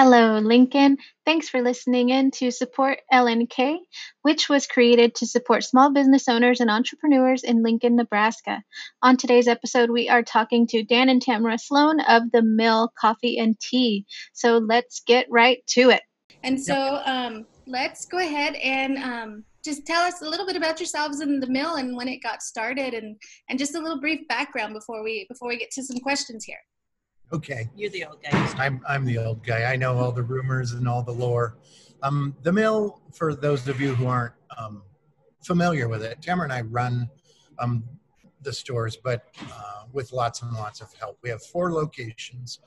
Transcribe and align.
Hello, 0.00 0.38
Lincoln. 0.38 0.96
Thanks 1.26 1.48
for 1.48 1.60
listening 1.60 2.10
in 2.10 2.30
to 2.30 2.52
Support 2.52 3.00
LNK, 3.12 3.78
which 4.22 4.48
was 4.48 4.64
created 4.64 5.16
to 5.16 5.26
support 5.26 5.64
small 5.64 5.92
business 5.92 6.28
owners 6.28 6.60
and 6.60 6.70
entrepreneurs 6.70 7.42
in 7.42 7.64
Lincoln, 7.64 7.96
Nebraska. 7.96 8.62
On 9.02 9.16
today's 9.16 9.48
episode, 9.48 9.90
we 9.90 10.08
are 10.08 10.22
talking 10.22 10.68
to 10.68 10.84
Dan 10.84 11.08
and 11.08 11.20
Tamara 11.20 11.58
Sloan 11.58 11.98
of 12.02 12.30
the 12.30 12.42
Mill 12.42 12.92
Coffee 12.96 13.38
and 13.38 13.58
Tea. 13.58 14.06
So 14.34 14.58
let's 14.58 15.02
get 15.04 15.26
right 15.30 15.66
to 15.70 15.90
it. 15.90 16.02
And 16.44 16.62
so 16.62 17.02
um, 17.04 17.44
let's 17.66 18.06
go 18.06 18.18
ahead 18.18 18.54
and 18.54 18.98
um, 18.98 19.44
just 19.64 19.84
tell 19.84 20.02
us 20.04 20.22
a 20.22 20.28
little 20.30 20.46
bit 20.46 20.54
about 20.54 20.78
yourselves 20.78 21.20
in 21.22 21.40
the 21.40 21.48
mill 21.48 21.74
and 21.74 21.96
when 21.96 22.06
it 22.06 22.22
got 22.22 22.40
started, 22.40 22.94
and 22.94 23.16
and 23.48 23.58
just 23.58 23.74
a 23.74 23.80
little 23.80 23.98
brief 23.98 24.28
background 24.28 24.74
before 24.74 25.02
we 25.02 25.26
before 25.28 25.48
we 25.48 25.58
get 25.58 25.72
to 25.72 25.82
some 25.82 25.98
questions 25.98 26.44
here. 26.44 26.60
Okay. 27.32 27.68
You're 27.76 27.90
the 27.90 28.04
old 28.06 28.22
guy. 28.22 28.30
I'm 28.58 28.80
I'm 28.88 29.04
the 29.04 29.18
old 29.18 29.44
guy. 29.44 29.70
I 29.70 29.76
know 29.76 29.98
all 29.98 30.12
the 30.12 30.22
rumors 30.22 30.72
and 30.72 30.88
all 30.88 31.02
the 31.02 31.12
lore. 31.12 31.58
Um, 32.02 32.34
the 32.42 32.52
mill, 32.52 33.02
for 33.12 33.34
those 33.34 33.66
of 33.68 33.80
you 33.80 33.94
who 33.94 34.06
aren't 34.06 34.34
um, 34.56 34.82
familiar 35.42 35.88
with 35.88 36.02
it, 36.02 36.22
Tamara 36.22 36.44
and 36.44 36.52
I 36.52 36.62
run 36.62 37.10
um, 37.58 37.84
the 38.42 38.52
stores, 38.52 38.96
but 38.96 39.26
uh, 39.52 39.78
with 39.92 40.12
lots 40.12 40.42
and 40.42 40.52
lots 40.52 40.80
of 40.80 40.92
help. 40.94 41.18
We 41.22 41.30
have 41.30 41.42
four 41.42 41.72
locations 41.72 42.60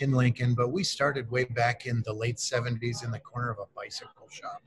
in 0.00 0.12
Lincoln, 0.12 0.54
but 0.54 0.68
we 0.68 0.84
started 0.84 1.30
way 1.30 1.44
back 1.44 1.86
in 1.86 2.02
the 2.06 2.12
late 2.12 2.36
70s 2.36 3.04
in 3.04 3.10
the 3.10 3.18
corner 3.18 3.50
of 3.50 3.58
a 3.58 3.66
bicycle 3.74 4.28
shop 4.30 4.62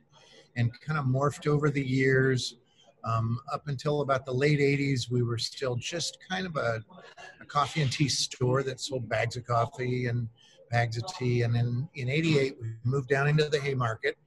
and 0.56 0.72
kind 0.82 1.00
of 1.00 1.06
morphed 1.06 1.48
over 1.48 1.70
the 1.70 1.84
years. 1.84 2.56
Um, 3.04 3.40
up 3.52 3.68
until 3.68 4.02
about 4.02 4.26
the 4.26 4.34
late 4.34 4.60
80s, 4.60 5.10
we 5.10 5.24
were 5.24 5.38
still 5.38 5.76
just 5.76 6.18
kind 6.30 6.46
of 6.46 6.56
a, 6.58 6.84
a, 7.42 7.46
coffee 7.46 7.82
and 7.82 7.92
tea 7.92 8.10
store 8.10 8.62
that 8.64 8.80
sold 8.80 9.08
bags 9.08 9.38
of 9.38 9.46
coffee 9.46 10.08
and 10.08 10.28
bags 10.70 10.98
of 10.98 11.06
tea. 11.18 11.44
And 11.44 11.56
then 11.56 11.88
in 11.96 12.10
88, 12.10 12.58
we 12.62 12.74
moved 12.84 13.08
down 13.08 13.28
into 13.28 13.48
the 13.48 13.60
Haymarket 13.60 14.18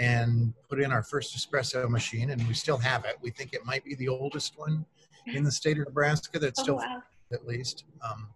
and 0.00 0.54
put 0.68 0.80
in 0.80 0.90
our 0.90 1.02
first 1.02 1.36
espresso 1.36 1.88
machine, 1.88 2.30
and 2.30 2.46
we 2.48 2.54
still 2.54 2.78
have 2.78 3.04
it. 3.04 3.16
We 3.20 3.30
think 3.30 3.52
it 3.52 3.64
might 3.64 3.84
be 3.84 3.94
the 3.94 4.08
oldest 4.08 4.58
one 4.58 4.84
in 5.26 5.44
the 5.44 5.52
state 5.52 5.78
of 5.78 5.86
Nebraska 5.86 6.38
that's 6.38 6.60
still, 6.60 6.80
oh, 6.82 6.86
wow. 6.86 7.02
at 7.32 7.46
least. 7.46 7.84
Um, 8.02 8.28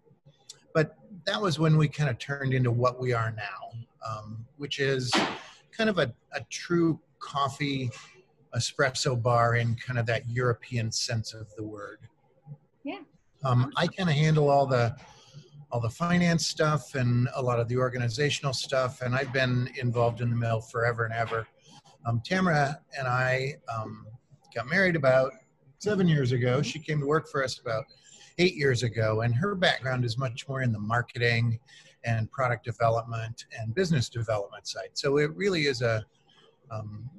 but 0.73 0.95
that 1.25 1.41
was 1.41 1.59
when 1.59 1.77
we 1.77 1.87
kind 1.87 2.09
of 2.09 2.17
turned 2.19 2.53
into 2.53 2.71
what 2.71 2.99
we 2.99 3.13
are 3.13 3.31
now, 3.31 3.79
um, 4.07 4.45
which 4.57 4.79
is 4.79 5.11
kind 5.71 5.89
of 5.89 5.97
a, 5.97 6.13
a 6.33 6.41
true 6.49 6.99
coffee 7.19 7.91
espresso 8.55 9.21
bar 9.21 9.55
in 9.55 9.75
kind 9.75 9.99
of 9.99 10.05
that 10.07 10.27
European 10.29 10.91
sense 10.91 11.33
of 11.33 11.47
the 11.55 11.63
word. 11.63 11.99
Yeah. 12.83 12.99
Um, 13.43 13.71
I 13.77 13.87
kind 13.87 14.09
of 14.09 14.15
handle 14.15 14.49
all 14.49 14.65
the 14.65 14.95
all 15.71 15.79
the 15.79 15.89
finance 15.89 16.47
stuff 16.47 16.95
and 16.95 17.29
a 17.35 17.41
lot 17.41 17.59
of 17.59 17.67
the 17.67 17.77
organizational 17.77 18.53
stuff, 18.53 19.01
and 19.01 19.13
I've 19.13 19.31
been 19.31 19.69
involved 19.79 20.19
in 20.21 20.31
the 20.31 20.35
mill 20.35 20.61
forever 20.61 21.05
and 21.05 21.13
ever. 21.13 21.47
Um, 22.07 22.21
Tamara 22.25 22.79
and 22.97 23.07
I 23.07 23.55
um, 23.71 24.07
got 24.55 24.67
married 24.67 24.95
about 24.95 25.31
seven 25.77 26.07
years 26.07 26.31
ago. 26.31 26.63
She 26.63 26.79
came 26.79 26.99
to 26.99 27.05
work 27.05 27.29
for 27.29 27.43
us 27.43 27.59
about 27.59 27.85
eight 28.39 28.55
years 28.55 28.81
ago, 28.81 29.21
and 29.21 29.35
her 29.35 29.53
background 29.53 30.05
is 30.05 30.17
much 30.17 30.47
more 30.47 30.63
in 30.63 30.71
the 30.71 30.79
marketing 30.79 31.59
and 32.03 32.31
product 32.31 32.65
development 32.65 33.45
and 33.59 33.75
business 33.75 34.09
development 34.09 34.67
side. 34.67 34.89
So 34.93 35.17
it 35.17 35.35
really 35.35 35.67
is 35.67 35.81
a 35.81 36.03
um, 36.71 37.09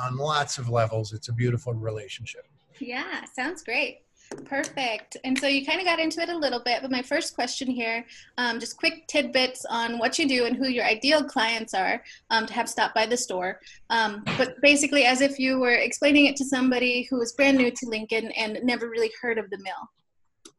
on 0.00 0.16
lots 0.16 0.58
of 0.58 0.68
levels, 0.68 1.12
it's 1.12 1.28
a 1.28 1.32
beautiful 1.32 1.74
relationship. 1.74 2.46
Yeah, 2.78 3.24
sounds 3.34 3.62
great. 3.62 4.00
Perfect. 4.44 5.16
And 5.24 5.38
so 5.38 5.46
you 5.46 5.64
kind 5.64 5.78
of 5.78 5.86
got 5.86 6.00
into 6.00 6.20
it 6.20 6.28
a 6.28 6.36
little 6.36 6.60
bit, 6.60 6.82
but 6.82 6.90
my 6.90 7.02
first 7.02 7.34
question 7.34 7.68
here, 7.68 8.04
um, 8.38 8.58
just 8.58 8.76
quick 8.76 9.06
tidbits 9.06 9.64
on 9.66 9.98
what 9.98 10.18
you 10.18 10.26
do 10.26 10.46
and 10.46 10.56
who 10.56 10.68
your 10.68 10.84
ideal 10.84 11.22
clients 11.22 11.74
are 11.74 12.02
um, 12.30 12.44
to 12.46 12.52
have 12.52 12.68
stopped 12.68 12.94
by 12.94 13.06
the 13.06 13.16
store. 13.16 13.60
Um, 13.90 14.24
but 14.36 14.60
basically, 14.62 15.04
as 15.04 15.20
if 15.20 15.38
you 15.38 15.60
were 15.60 15.74
explaining 15.74 16.26
it 16.26 16.36
to 16.36 16.44
somebody 16.44 17.06
who 17.08 17.18
was 17.18 17.32
brand 17.32 17.56
new 17.56 17.70
to 17.70 17.88
Lincoln 17.88 18.32
and 18.32 18.58
never 18.64 18.88
really 18.88 19.12
heard 19.22 19.38
of 19.38 19.48
the 19.50 19.58
mill. 19.58 20.52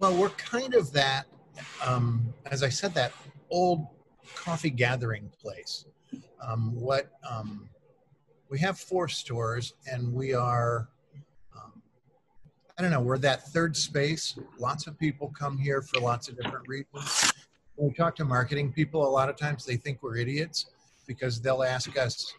Well, 0.00 0.16
we're 0.16 0.30
kind 0.30 0.74
of 0.74 0.92
that, 0.92 1.26
um, 1.84 2.34
as 2.46 2.64
I 2.64 2.68
said, 2.68 2.92
that 2.94 3.12
old 3.50 3.86
coffee 4.34 4.70
gathering 4.70 5.30
place. 5.40 5.86
Um, 6.40 6.74
what 6.74 7.10
um, 7.28 7.68
we 8.54 8.60
have 8.60 8.78
four 8.78 9.08
stores 9.08 9.74
and 9.90 10.14
we 10.14 10.32
are 10.32 10.86
um, 11.56 11.82
i 12.78 12.82
don't 12.82 12.92
know 12.92 13.00
we're 13.00 13.18
that 13.18 13.48
third 13.48 13.76
space. 13.76 14.38
Lots 14.60 14.86
of 14.86 14.96
people 14.96 15.32
come 15.36 15.58
here 15.58 15.82
for 15.82 16.00
lots 16.00 16.28
of 16.28 16.36
different 16.40 16.68
reasons. 16.68 17.32
When 17.74 17.88
we 17.88 17.94
talk 17.96 18.14
to 18.14 18.24
marketing 18.24 18.72
people 18.72 19.04
a 19.04 19.10
lot 19.10 19.28
of 19.28 19.36
times 19.36 19.64
they 19.64 19.74
think 19.76 20.04
we're 20.04 20.18
idiots 20.18 20.66
because 21.08 21.40
they'll 21.40 21.64
ask 21.64 21.98
us 21.98 22.32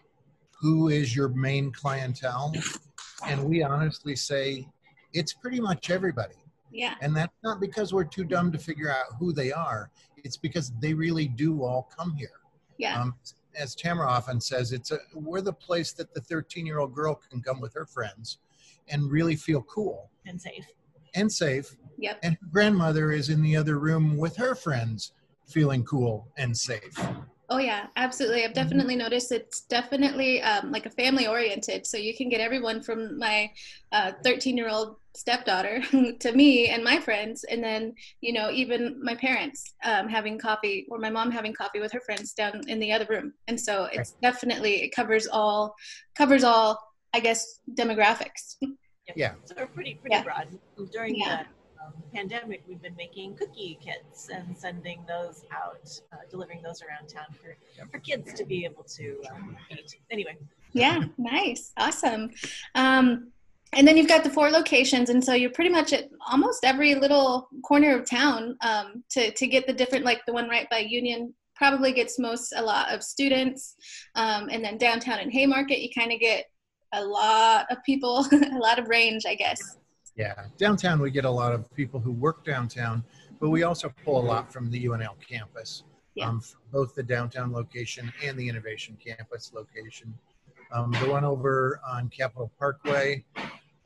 who 0.58 0.88
is 0.88 1.14
your 1.14 1.28
main 1.28 1.70
clientele? 1.74 2.54
And 3.28 3.44
we 3.44 3.62
honestly 3.62 4.16
say 4.16 4.66
it's 5.12 5.34
pretty 5.34 5.60
much 5.60 5.90
everybody. 5.90 6.36
Yeah. 6.72 6.96
And 7.02 7.14
that's 7.14 7.36
not 7.44 7.60
because 7.60 7.94
we're 7.94 8.06
too 8.06 8.24
dumb 8.24 8.54
to 8.54 8.58
figure 8.58 8.90
out 8.90 9.18
who 9.20 9.34
they 9.34 9.52
are. 9.52 9.92
It's 10.24 10.38
because 10.38 10.72
they 10.80 10.94
really 10.94 11.28
do 11.28 11.62
all 11.66 11.90
come 11.98 12.14
here. 12.14 12.40
Yeah. 12.78 13.02
Um, 13.02 13.16
as 13.58 13.76
Tamara 13.76 14.10
often 14.10 14.40
says, 14.40 14.72
it's 14.72 14.92
a, 14.92 15.00
we're 15.14 15.42
the 15.42 15.54
place 15.54 15.94
that 15.94 16.14
the 16.14 16.22
13 16.22 16.66
year 16.66 16.80
old 16.80 16.94
girl 16.94 17.20
can 17.30 17.42
come 17.42 17.60
with 17.60 17.74
her 17.74 17.86
friends 17.86 18.40
and 18.88 19.12
really 19.12 19.36
feel 19.36 19.62
cool 19.64 20.10
and 20.26 20.40
safe. 20.40 20.66
And 21.16 21.32
safe. 21.32 21.76
Yep. 21.98 22.20
And 22.24 22.38
her 22.42 22.48
grandmother 22.52 23.12
is 23.12 23.30
in 23.30 23.42
the 23.42 23.56
other 23.56 23.80
room 23.80 24.18
with 24.18 24.36
her 24.38 24.56
friends 24.56 25.14
feeling 25.48 25.84
cool 25.84 26.28
and 26.38 26.56
safe. 26.56 27.00
Oh 27.50 27.60
yeah, 27.60 27.88
absolutely. 27.96 28.44
I've 28.44 28.54
definitely 28.54 28.96
noticed 28.96 29.32
it's 29.32 29.62
definitely 29.62 30.42
um, 30.42 30.72
like 30.72 30.88
a 30.88 30.90
family 30.90 31.28
oriented. 31.28 31.86
So 31.86 31.98
you 31.98 32.16
can 32.16 32.28
get 32.28 32.42
everyone 32.42 32.82
from 32.82 33.20
my 33.20 33.52
13 34.24 34.54
uh, 34.54 34.58
year 34.58 34.70
old 34.70 34.98
stepdaughter 35.16 35.82
to 36.20 36.32
me 36.34 36.68
and 36.68 36.84
my 36.84 37.00
friends, 37.00 37.44
and 37.46 37.64
then 37.64 37.94
you 38.22 38.34
know 38.34 38.50
even 38.52 39.00
my 39.02 39.16
parents 39.16 39.74
um, 39.84 40.08
having 40.08 40.38
coffee 40.38 40.86
or 40.90 40.98
my 41.00 41.10
mom 41.10 41.32
having 41.32 41.54
coffee 41.54 41.80
with 41.80 41.92
her 41.92 42.02
friends 42.02 42.34
down 42.34 42.62
in 42.68 42.80
the 42.80 42.92
other 42.92 43.06
room. 43.10 43.34
And 43.48 43.60
so 43.60 43.86
it's 43.86 44.16
right. 44.22 44.34
definitely 44.34 44.84
it 44.84 44.96
covers 44.96 45.28
all 45.28 45.76
covers 46.16 46.44
all 46.44 46.80
I 47.14 47.20
guess 47.20 47.60
demographics. 47.78 48.56
Yeah. 49.16 49.34
So 49.46 49.56
we're 49.58 49.68
pretty 49.68 49.96
pretty 49.96 50.16
yeah. 50.16 50.24
broad 50.24 50.48
during 50.92 51.16
yeah. 51.16 51.44
the 51.44 51.46
um, 51.86 51.94
pandemic, 52.14 52.64
we've 52.68 52.82
been 52.82 52.96
making 52.96 53.36
cookie 53.36 53.78
kits 53.82 54.30
and 54.30 54.58
sending 54.58 55.04
those 55.08 55.46
out, 55.52 55.90
uh, 56.12 56.18
delivering 56.30 56.62
those 56.62 56.82
around 56.82 57.08
town 57.08 57.26
for, 57.42 57.56
for 57.92 58.00
kids 58.00 58.34
to 58.34 58.46
be 58.46 58.66
able 58.66 58.84
to 58.84 59.22
um, 59.32 59.56
eat. 59.70 59.96
Anyway. 60.12 60.38
Yeah, 60.74 61.04
nice. 61.18 61.72
Awesome. 61.78 62.32
Um, 62.74 63.32
and 63.74 63.88
then 63.88 63.98
you've 63.98 64.08
got 64.08 64.24
the 64.24 64.30
four 64.30 64.50
locations, 64.50 65.10
and 65.10 65.24
so 65.24 65.34
you're 65.34 65.52
pretty 65.52 65.70
much 65.70 65.94
at 65.94 66.10
almost 66.32 66.64
every 66.64 66.96
little 66.96 67.50
corner 67.64 67.98
of 67.98 68.10
town 68.10 68.58
um, 68.62 69.04
to, 69.12 69.32
to 69.32 69.48
get 69.48 69.68
the 69.68 69.74
different, 69.74 70.06
like 70.06 70.22
the 70.26 70.34
one 70.34 70.48
right 70.48 70.70
by 70.70 70.80
Union 70.80 71.34
probably 71.56 71.94
gets 71.94 72.20
most 72.20 72.54
a 72.56 72.62
lot 72.62 72.94
of 72.94 73.02
students 73.02 73.76
um, 74.16 74.50
and 74.52 74.64
then 74.64 74.78
downtown 74.78 75.20
in 75.20 75.32
haymarket 75.32 75.80
you 75.80 75.88
kind 75.98 76.12
of 76.12 76.20
get 76.20 76.44
a 76.94 77.02
lot 77.02 77.66
of 77.72 77.78
people 77.86 78.28
a 78.32 78.58
lot 78.58 78.78
of 78.78 78.90
range 78.90 79.24
i 79.26 79.34
guess 79.34 79.78
yeah, 80.16 80.46
downtown 80.58 81.00
we 81.02 81.12
get 81.12 81.26
a 81.26 81.30
lot 81.30 81.52
of 81.52 81.74
people 81.76 82.00
who 82.00 82.12
work 82.12 82.46
downtown, 82.46 83.04
but 83.40 83.50
we 83.50 83.64
also 83.64 83.94
pull 84.04 84.20
a 84.20 84.26
lot 84.26 84.52
from 84.52 84.72
the 84.72 84.86
UNL 84.86 85.16
campus, 85.28 85.84
yeah. 86.16 86.30
um, 86.30 86.42
both 86.72 86.96
the 86.96 87.04
downtown 87.04 87.52
location 87.52 88.12
and 88.24 88.38
the 88.38 88.48
innovation 88.48 88.98
campus 89.06 89.52
location. 89.54 90.14
Um, 90.72 90.92
the 90.92 91.10
one 91.10 91.24
over 91.24 91.80
on 91.88 92.10
Capitol 92.10 92.52
Parkway, 92.58 93.24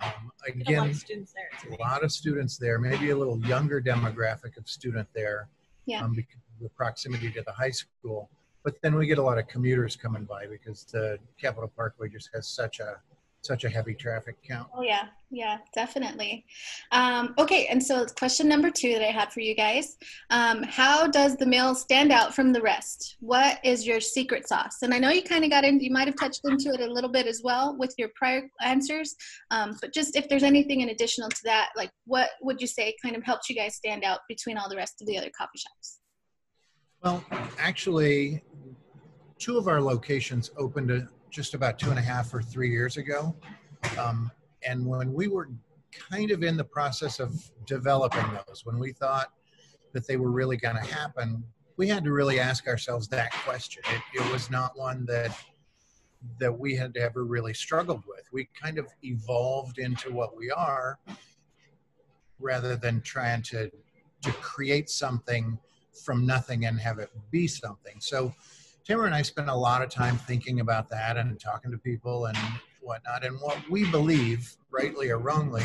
um, 0.01 0.31
again, 0.47 0.77
a 0.77 0.81
lot, 0.81 0.89
of 0.89 0.95
students 0.95 1.33
there. 1.33 1.73
a 1.73 1.81
lot 1.81 2.03
of 2.03 2.11
students 2.11 2.57
there, 2.57 2.79
maybe 2.79 3.09
a 3.09 3.15
little 3.15 3.39
younger 3.45 3.81
demographic 3.81 4.57
of 4.57 4.67
student 4.67 5.07
there 5.13 5.49
yeah. 5.85 6.03
um, 6.03 6.13
because 6.13 6.41
of 6.55 6.63
the 6.63 6.69
proximity 6.69 7.31
to 7.31 7.41
the 7.45 7.51
high 7.51 7.71
school. 7.71 8.29
But 8.63 8.81
then 8.81 8.95
we 8.95 9.07
get 9.07 9.17
a 9.17 9.23
lot 9.23 9.37
of 9.37 9.47
commuters 9.47 9.95
coming 9.95 10.25
by 10.25 10.47
because 10.47 10.83
the 10.85 11.17
Capitol 11.39 11.71
Parkway 11.75 12.09
just 12.09 12.29
has 12.33 12.47
such 12.47 12.79
a 12.79 12.97
such 13.41 13.63
a 13.63 13.69
heavy 13.69 13.93
traffic 13.93 14.37
count. 14.47 14.69
Oh 14.73 14.81
yeah, 14.81 15.07
yeah, 15.31 15.57
definitely. 15.73 16.45
Um, 16.91 17.33
okay, 17.37 17.67
and 17.67 17.81
so 17.81 18.05
question 18.05 18.47
number 18.47 18.69
two 18.69 18.93
that 18.93 19.07
I 19.07 19.11
had 19.11 19.31
for 19.31 19.39
you 19.39 19.55
guys: 19.55 19.97
um, 20.29 20.63
How 20.63 21.07
does 21.07 21.37
the 21.37 21.45
mill 21.45 21.75
stand 21.75 22.11
out 22.11 22.33
from 22.33 22.51
the 22.51 22.61
rest? 22.61 23.17
What 23.19 23.59
is 23.63 23.87
your 23.87 23.99
secret 24.01 24.47
sauce? 24.47 24.81
And 24.81 24.93
I 24.93 24.99
know 24.99 25.09
you 25.09 25.23
kind 25.23 25.43
of 25.43 25.49
got 25.49 25.63
in, 25.63 25.79
you 25.79 25.91
might 25.91 26.07
have 26.07 26.17
touched 26.17 26.41
into 26.45 26.69
it 26.71 26.81
a 26.81 26.91
little 26.91 27.09
bit 27.09 27.27
as 27.27 27.41
well 27.43 27.75
with 27.77 27.93
your 27.97 28.09
prior 28.15 28.49
answers, 28.61 29.15
um, 29.51 29.77
but 29.81 29.93
just 29.93 30.15
if 30.15 30.27
there's 30.27 30.43
anything 30.43 30.81
in 30.81 30.89
additional 30.89 31.29
to 31.29 31.41
that, 31.45 31.69
like 31.75 31.91
what 32.05 32.31
would 32.41 32.59
you 32.59 32.67
say 32.67 32.95
kind 33.01 33.15
of 33.15 33.23
helps 33.23 33.49
you 33.49 33.55
guys 33.55 33.75
stand 33.75 34.03
out 34.03 34.19
between 34.27 34.57
all 34.57 34.69
the 34.69 34.75
rest 34.75 35.01
of 35.01 35.07
the 35.07 35.17
other 35.17 35.31
coffee 35.37 35.57
shops? 35.57 35.99
Well, 37.03 37.23
actually, 37.57 38.43
two 39.37 39.57
of 39.57 39.69
our 39.69 39.81
locations 39.81 40.51
opened 40.57 41.07
just 41.29 41.53
about 41.53 41.79
two 41.79 41.89
and 41.89 41.99
a 41.99 42.01
half 42.01 42.33
or 42.33 42.41
three 42.41 42.69
years 42.69 42.97
ago. 42.97 43.35
Um, 43.97 44.31
and 44.67 44.85
when 44.85 45.13
we 45.13 45.27
were 45.27 45.49
kind 46.11 46.31
of 46.31 46.43
in 46.43 46.57
the 46.57 46.63
process 46.63 47.19
of 47.19 47.51
developing 47.65 48.25
those, 48.47 48.65
when 48.65 48.79
we 48.79 48.91
thought 48.91 49.31
that 49.93 50.07
they 50.07 50.17
were 50.17 50.31
really 50.31 50.57
going 50.57 50.75
to 50.75 50.93
happen, 50.93 51.43
we 51.77 51.87
had 51.87 52.03
to 52.03 52.11
really 52.11 52.39
ask 52.39 52.67
ourselves 52.67 53.07
that 53.07 53.31
question. 53.31 53.81
It, 53.89 54.21
it 54.21 54.31
was 54.31 54.51
not 54.51 54.77
one 54.77 55.05
that 55.05 55.37
that 56.37 56.51
we 56.51 56.75
had 56.75 56.97
ever 56.97 57.23
really 57.23 57.53
struggled 57.53 58.03
with. 58.05 58.25
We 58.33 58.49
kind 58.61 58.77
of 58.77 58.87
evolved 59.03 59.79
into 59.79 60.11
what 60.11 60.35
we 60.35 60.51
are 60.51 60.99
rather 62.39 62.75
than 62.75 63.01
trying 63.01 63.41
to 63.43 63.71
to 64.23 64.31
create 64.33 64.89
something 64.89 65.57
from 66.03 66.25
nothing 66.25 66.65
and 66.65 66.79
have 66.79 66.99
it 66.99 67.09
be 67.31 67.47
something. 67.47 67.95
So 67.99 68.33
Tamara 68.89 69.05
and 69.05 69.13
I 69.13 69.21
spent 69.21 69.49
a 69.49 69.55
lot 69.55 69.83
of 69.83 69.89
time 69.91 70.17
thinking 70.17 70.61
about 70.61 70.89
that 70.89 71.15
and 71.15 71.39
talking 71.39 71.69
to 71.69 71.77
people 71.77 72.25
and 72.25 72.37
whatnot. 72.81 73.23
And 73.23 73.39
what 73.39 73.55
we 73.69 73.87
believe, 73.91 74.57
rightly 74.71 75.11
or 75.11 75.19
wrongly, 75.19 75.61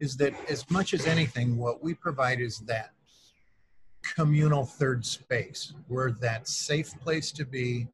is 0.00 0.16
that 0.16 0.32
as 0.48 0.70
much 0.70 0.94
as 0.94 1.06
anything, 1.06 1.58
what 1.58 1.82
we 1.82 1.92
provide 1.92 2.40
is 2.40 2.60
that 2.60 2.92
communal 4.14 4.64
third 4.64 5.04
space. 5.04 5.74
We're 5.90 6.12
that 6.12 6.48
safe 6.48 6.98
place 7.00 7.32
to 7.32 7.44
be. 7.44 7.86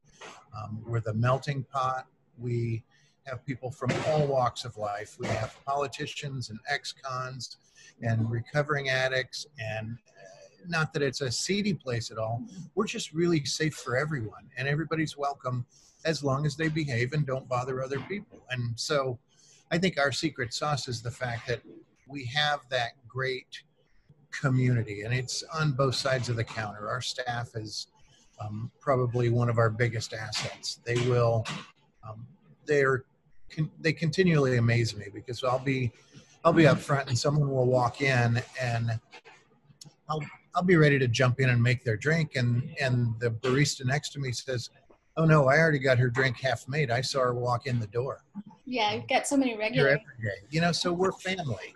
Um, 0.57 0.81
we're 0.87 1.01
the 1.01 1.15
melting 1.15 1.65
pot. 1.65 2.07
We 2.37 2.85
have 3.27 3.45
people 3.45 3.71
from 3.71 3.91
all 4.07 4.25
walks 4.25 4.63
of 4.63 4.77
life. 4.77 5.17
We 5.19 5.27
have 5.27 5.53
politicians 5.65 6.49
and 6.49 6.59
ex-cons 6.69 7.57
and 8.01 8.31
recovering 8.31 8.87
addicts 8.87 9.47
and 9.59 9.97
uh, 10.17 10.40
not 10.67 10.93
that 10.93 11.01
it's 11.01 11.21
a 11.21 11.31
seedy 11.31 11.73
place 11.73 12.11
at 12.11 12.17
all. 12.17 12.43
We're 12.75 12.85
just 12.87 13.13
really 13.13 13.43
safe 13.45 13.75
for 13.75 13.97
everyone 13.97 14.49
and 14.57 14.67
everybody's 14.67 15.17
welcome 15.17 15.65
as 16.05 16.23
long 16.23 16.45
as 16.45 16.55
they 16.55 16.67
behave 16.67 17.13
and 17.13 17.25
don't 17.25 17.47
bother 17.47 17.83
other 17.83 17.99
people. 18.01 18.43
And 18.49 18.79
so 18.79 19.19
I 19.71 19.77
think 19.77 19.99
our 19.99 20.11
secret 20.11 20.53
sauce 20.53 20.87
is 20.87 21.01
the 21.01 21.11
fact 21.11 21.47
that 21.47 21.61
we 22.07 22.25
have 22.25 22.61
that 22.69 22.91
great 23.07 23.63
community 24.31 25.01
and 25.01 25.13
it's 25.13 25.43
on 25.53 25.73
both 25.73 25.95
sides 25.95 26.29
of 26.29 26.35
the 26.35 26.43
counter. 26.43 26.89
Our 26.89 27.01
staff 27.01 27.55
is 27.55 27.87
um, 28.39 28.71
probably 28.79 29.29
one 29.29 29.49
of 29.49 29.57
our 29.57 29.69
biggest 29.69 30.13
assets. 30.13 30.79
They 30.85 30.95
will, 31.07 31.45
um, 32.07 32.25
they're, 32.65 33.05
con- 33.53 33.71
they 33.79 33.93
continually 33.93 34.57
amaze 34.57 34.95
me 34.95 35.05
because 35.13 35.43
I'll 35.43 35.59
be, 35.59 35.91
I'll 36.43 36.53
be 36.53 36.65
up 36.65 36.79
front 36.79 37.07
and 37.07 37.17
someone 37.17 37.49
will 37.49 37.67
walk 37.67 38.01
in 38.01 38.41
and 38.59 38.99
I'll, 40.09 40.21
I'll 40.55 40.63
be 40.63 40.75
ready 40.75 40.99
to 40.99 41.07
jump 41.07 41.39
in 41.39 41.49
and 41.49 41.61
make 41.61 41.83
their 41.83 41.97
drink. 41.97 42.35
And, 42.35 42.75
and 42.79 43.19
the 43.19 43.31
barista 43.31 43.85
next 43.85 44.09
to 44.09 44.19
me 44.19 44.31
says, 44.31 44.69
Oh 45.17 45.25
no, 45.25 45.47
I 45.47 45.57
already 45.57 45.79
got 45.79 45.97
her 45.97 46.09
drink 46.09 46.39
half 46.39 46.67
made. 46.67 46.89
I 46.89 47.01
saw 47.01 47.19
her 47.19 47.33
walk 47.33 47.67
in 47.67 47.79
the 47.79 47.87
door. 47.87 48.23
Yeah, 48.65 48.93
you've 48.93 49.07
got 49.07 49.27
so 49.27 49.35
many 49.35 49.57
regulars. 49.57 49.99
You 50.49 50.61
know, 50.61 50.71
so 50.71 50.93
we're 50.93 51.11
family. 51.11 51.75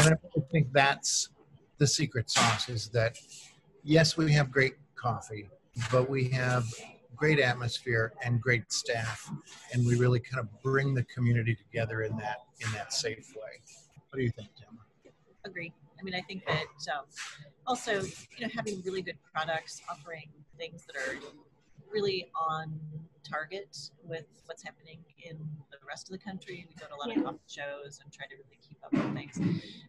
And 0.00 0.14
I 0.14 0.40
think 0.50 0.72
that's 0.72 1.30
the 1.78 1.86
secret 1.86 2.30
sauce 2.30 2.68
is 2.68 2.88
that 2.90 3.18
yes, 3.82 4.16
we 4.16 4.32
have 4.32 4.50
great 4.50 4.74
coffee, 4.96 5.48
but 5.90 6.08
we 6.08 6.28
have 6.28 6.66
great 7.16 7.38
atmosphere 7.38 8.12
and 8.22 8.40
great 8.40 8.70
staff, 8.72 9.30
and 9.72 9.86
we 9.86 9.96
really 9.96 10.20
kind 10.20 10.40
of 10.40 10.48
bring 10.62 10.94
the 10.94 11.04
community 11.04 11.54
together 11.54 12.02
in 12.02 12.16
that 12.16 12.38
in 12.60 12.70
that 12.72 12.92
safe 12.92 13.34
way. 13.36 13.60
What 14.10 14.18
do 14.18 14.22
you 14.22 14.30
think, 14.30 14.48
Tim? 14.56 14.78
Agree. 15.44 15.72
I 16.04 16.10
mean, 16.10 16.14
I 16.14 16.20
think 16.20 16.44
that 16.44 16.92
um, 16.92 17.06
also, 17.66 18.02
you 18.02 18.42
know, 18.46 18.48
having 18.54 18.82
really 18.84 19.00
good 19.00 19.16
products, 19.32 19.80
offering 19.90 20.28
things 20.58 20.84
that 20.84 20.96
are 20.96 21.18
really 21.90 22.30
on 22.38 22.78
target 23.26 23.74
with 24.02 24.26
what's 24.44 24.62
happening 24.62 24.98
in 25.24 25.38
the 25.70 25.78
rest 25.88 26.10
of 26.10 26.12
the 26.12 26.22
country. 26.22 26.66
We 26.68 26.74
go 26.78 26.86
to 26.88 26.94
a 26.94 26.98
lot 26.98 27.08
yeah. 27.08 27.20
of 27.20 27.24
coffee 27.24 27.38
shows 27.46 28.00
and 28.02 28.12
try 28.12 28.26
to 28.26 28.34
really 28.34 28.58
keep 28.68 28.76
up 28.84 28.92
with 28.92 29.14
things. 29.14 29.38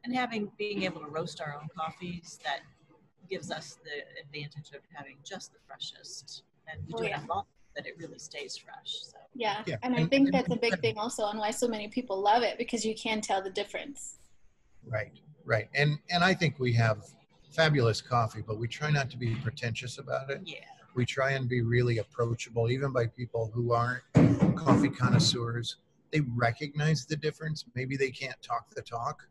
And 0.06 0.15
having 0.15 0.50
being 0.57 0.83
able 0.83 1.01
to 1.01 1.07
roast 1.07 1.41
our 1.41 1.53
own 1.53 1.67
coffees 1.77 2.39
that 2.45 2.62
gives 3.29 3.51
us 3.51 3.77
the 3.83 4.21
advantage 4.21 4.69
of 4.73 4.83
having 4.94 5.17
just 5.25 5.51
the 5.51 5.59
freshest 5.67 6.44
and 6.71 6.79
we 6.88 6.94
oh, 6.94 6.97
do 7.00 7.07
yeah. 7.07 7.19
it 7.19 7.27
long 7.27 7.44
that 7.75 7.85
it 7.85 7.95
really 8.00 8.19
stays 8.19 8.56
fresh. 8.56 9.01
So 9.01 9.17
yeah, 9.33 9.63
yeah. 9.65 9.75
and 9.83 9.97
I 9.97 10.06
think 10.06 10.31
that's 10.31 10.50
a 10.50 10.56
big 10.56 10.79
thing 10.79 10.97
also 10.97 11.23
on 11.23 11.38
why 11.38 11.51
so 11.51 11.67
many 11.67 11.89
people 11.89 12.21
love 12.21 12.41
it 12.41 12.57
because 12.57 12.85
you 12.85 12.95
can 12.95 13.19
tell 13.19 13.41
the 13.41 13.50
difference. 13.50 14.19
Right, 14.88 15.12
right, 15.45 15.69
and 15.75 15.97
and 16.09 16.24
I 16.24 16.33
think 16.33 16.59
we 16.59 16.74
have 16.74 17.06
fabulous 17.51 18.01
coffee, 18.01 18.44
but 18.45 18.57
we 18.57 18.68
try 18.68 18.92
not 18.92 19.09
to 19.12 19.18
be 19.18 19.36
pretentious 19.36 19.97
about 19.97 20.30
it. 20.30 20.42
Yeah 20.45 20.65
we 20.95 21.06
try 21.06 21.31
and 21.31 21.47
be 21.47 21.62
really 21.62 22.00
approachable, 22.00 22.71
even 22.71 22.92
by 22.92 23.06
people 23.06 23.51
who 23.53 23.74
aren't 23.74 24.01
coffee 24.56 24.89
connoisseurs. 24.89 25.77
They 26.12 26.21
recognize 26.36 27.06
the 27.06 27.18
difference. 27.18 27.65
Maybe 27.75 27.97
they 27.97 28.09
can't 28.09 28.42
talk 28.42 28.74
the 28.74 28.81
talk, 28.81 29.27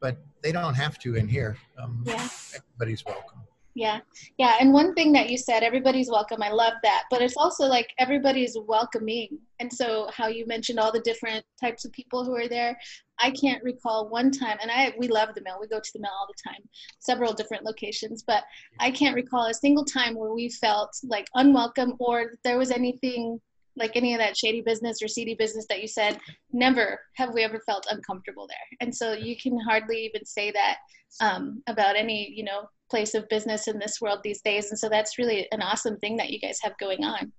but 0.00 0.16
they 0.42 0.52
don't 0.52 0.74
have 0.74 0.98
to 1.00 1.16
in 1.16 1.26
here. 1.26 1.58
Um, 1.82 2.04
yeah. 2.06 2.28
Everybody's 2.54 3.04
welcome. 3.04 3.40
Yeah. 3.74 4.00
Yeah. 4.38 4.56
And 4.60 4.72
one 4.72 4.94
thing 4.94 5.12
that 5.12 5.28
you 5.28 5.38
said, 5.38 5.62
everybody's 5.62 6.08
welcome. 6.08 6.42
I 6.42 6.50
love 6.50 6.74
that. 6.84 7.04
But 7.10 7.22
it's 7.22 7.36
also 7.36 7.66
like 7.66 7.90
everybody's 7.98 8.56
welcoming. 8.66 9.38
And 9.60 9.72
so 9.72 10.08
how 10.12 10.28
you 10.28 10.46
mentioned 10.46 10.78
all 10.78 10.92
the 10.92 11.00
different 11.00 11.44
types 11.60 11.84
of 11.84 11.92
people 11.92 12.24
who 12.24 12.34
are 12.36 12.48
there. 12.48 12.78
I 13.18 13.32
can't 13.32 13.62
recall 13.64 14.08
one 14.08 14.30
time, 14.30 14.58
and 14.62 14.70
I 14.70 14.94
we 14.96 15.08
love 15.08 15.34
the 15.34 15.42
mill. 15.42 15.58
We 15.60 15.66
go 15.66 15.80
to 15.80 15.92
the 15.92 16.00
mill 16.00 16.12
all 16.12 16.28
the 16.28 16.50
time, 16.50 16.62
several 17.00 17.32
different 17.32 17.64
locations, 17.64 18.22
but 18.22 18.44
I 18.78 18.90
can't 18.90 19.16
recall 19.16 19.46
a 19.46 19.54
single 19.54 19.84
time 19.84 20.14
where 20.14 20.32
we 20.32 20.48
felt 20.48 20.96
like 21.02 21.26
unwelcome 21.34 21.96
or 21.98 22.34
there 22.44 22.58
was 22.58 22.70
anything 22.70 23.40
like 23.76 23.96
any 23.96 24.12
of 24.12 24.18
that 24.18 24.36
shady 24.36 24.60
business 24.60 25.02
or 25.02 25.08
seedy 25.08 25.34
business 25.34 25.66
that 25.68 25.80
you 25.80 25.88
said. 25.88 26.18
Never 26.52 27.00
have 27.14 27.32
we 27.34 27.42
ever 27.42 27.60
felt 27.66 27.86
uncomfortable 27.90 28.46
there, 28.46 28.78
and 28.80 28.94
so 28.94 29.12
you 29.12 29.36
can 29.36 29.58
hardly 29.58 30.04
even 30.04 30.24
say 30.24 30.52
that 30.52 30.76
um, 31.20 31.62
about 31.66 31.96
any 31.96 32.32
you 32.34 32.44
know 32.44 32.68
place 32.88 33.14
of 33.14 33.28
business 33.28 33.68
in 33.68 33.78
this 33.78 34.00
world 34.00 34.20
these 34.22 34.40
days, 34.42 34.70
and 34.70 34.78
so 34.78 34.88
that's 34.88 35.18
really 35.18 35.48
an 35.50 35.62
awesome 35.62 35.96
thing 35.98 36.16
that 36.16 36.30
you 36.30 36.38
guys 36.38 36.58
have 36.62 36.78
going 36.78 37.04
on. 37.04 37.32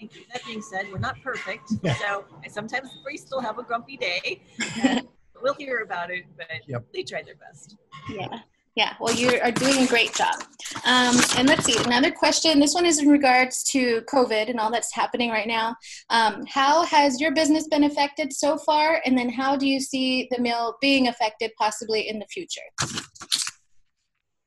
Thank 0.00 0.16
you. 0.16 0.22
That 0.32 0.44
being 0.46 0.62
said, 0.62 0.86
we're 0.90 0.98
not 0.98 1.20
perfect. 1.22 1.72
Yeah. 1.82 1.94
So 1.94 2.24
sometimes 2.48 2.98
we 3.06 3.16
still 3.16 3.40
have 3.40 3.58
a 3.58 3.62
grumpy 3.62 3.96
day. 3.96 4.42
we'll 5.42 5.54
hear 5.54 5.80
about 5.80 6.10
it, 6.10 6.24
but 6.36 6.46
yep. 6.66 6.84
they 6.92 7.02
try 7.02 7.22
their 7.22 7.36
best. 7.36 7.76
Yeah. 8.08 8.40
Yeah, 8.76 8.94
well, 9.00 9.14
you 9.14 9.38
are 9.42 9.50
doing 9.50 9.82
a 9.82 9.86
great 9.86 10.14
job. 10.14 10.36
Um, 10.84 11.16
and 11.36 11.48
let's 11.48 11.64
see, 11.64 11.76
another 11.84 12.12
question. 12.12 12.60
This 12.60 12.72
one 12.72 12.86
is 12.86 13.00
in 13.00 13.08
regards 13.08 13.64
to 13.64 14.00
COVID 14.02 14.48
and 14.48 14.60
all 14.60 14.70
that's 14.70 14.94
happening 14.94 15.30
right 15.30 15.48
now. 15.48 15.74
Um, 16.08 16.46
how 16.46 16.84
has 16.84 17.20
your 17.20 17.34
business 17.34 17.66
been 17.66 17.84
affected 17.84 18.32
so 18.32 18.56
far? 18.58 19.02
And 19.04 19.18
then 19.18 19.28
how 19.28 19.56
do 19.56 19.66
you 19.66 19.80
see 19.80 20.28
the 20.30 20.40
mill 20.40 20.76
being 20.80 21.08
affected 21.08 21.50
possibly 21.58 22.08
in 22.08 22.20
the 22.20 22.26
future? 22.26 22.60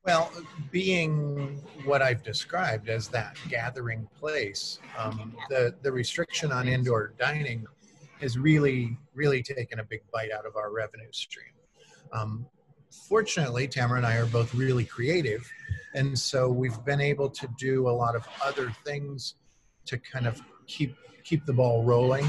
Well, 0.05 0.33
being 0.69 1.63
what 1.85 2.01
I've 2.01 2.23
described 2.23 2.89
as 2.89 3.07
that 3.09 3.37
gathering 3.47 4.05
place, 4.19 4.79
um, 4.97 5.33
the, 5.49 5.73
the 5.81 5.93
restriction 5.93 6.51
on 6.51 6.67
indoor 6.67 7.13
dining 7.17 7.65
has 8.19 8.37
really, 8.37 8.97
really 9.13 9.41
taken 9.41 9.79
a 9.79 9.83
big 9.83 10.01
bite 10.11 10.31
out 10.31 10.45
of 10.45 10.57
our 10.57 10.73
revenue 10.73 11.11
stream. 11.11 11.53
Um, 12.11 12.45
fortunately, 13.07 13.65
Tamara 13.65 13.97
and 13.97 14.05
I 14.05 14.17
are 14.17 14.25
both 14.25 14.53
really 14.53 14.83
creative, 14.83 15.49
and 15.93 16.19
so 16.19 16.49
we've 16.49 16.83
been 16.83 17.01
able 17.01 17.29
to 17.29 17.47
do 17.57 17.87
a 17.87 17.91
lot 17.91 18.13
of 18.13 18.27
other 18.43 18.75
things 18.85 19.35
to 19.85 19.97
kind 19.97 20.27
of 20.27 20.41
keep 20.67 20.97
keep 21.23 21.45
the 21.45 21.53
ball 21.53 21.83
rolling. 21.83 22.27